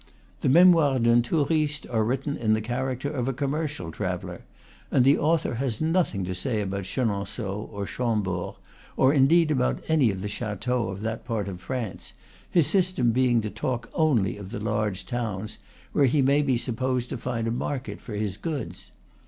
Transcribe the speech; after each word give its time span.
The 0.39 0.49
"Memoires 0.49 1.01
d'un 1.01 1.21
Touriste" 1.21 1.85
are 1.93 2.03
written 2.03 2.35
in 2.35 2.53
the 2.53 2.59
character 2.61 3.07
of 3.07 3.27
a 3.27 3.33
commercial 3.33 3.91
traveller, 3.91 4.41
and 4.89 5.05
the 5.05 5.19
author 5.19 5.53
has 5.61 5.79
nothing 5.79 6.25
to 6.25 6.33
say 6.33 6.59
about 6.59 6.85
Chenonceaux 6.85 7.69
or 7.71 7.85
Chambord, 7.85 8.55
or 8.97 9.13
indeed 9.13 9.51
about 9.51 9.83
any 9.87 10.09
of 10.09 10.21
the 10.23 10.27
chateaux 10.27 10.87
of 10.89 11.01
that 11.01 11.23
part 11.23 11.47
of 11.47 11.61
France; 11.61 12.13
his 12.49 12.65
system 12.65 13.11
being 13.11 13.41
to 13.41 13.51
talk 13.51 13.91
only 13.93 14.37
of 14.37 14.49
the 14.49 14.59
large 14.59 15.05
towns, 15.05 15.59
where 15.91 16.05
he 16.05 16.23
may 16.23 16.41
be 16.41 16.57
supposed 16.57 17.07
to 17.09 17.15
find 17.19 17.47
a 17.47 17.51
market 17.51 18.01
for 18.01 18.15
his 18.15 18.37
goods. 18.37 18.89